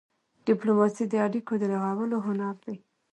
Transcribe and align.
ډيپلوماسي 0.47 1.05
د 1.09 1.13
اړیکو 1.25 1.53
د 1.61 1.63
رغولو 1.73 2.17
هنر 2.27 2.55
دی. 2.65 2.77